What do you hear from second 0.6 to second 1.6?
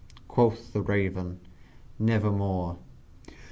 the Raven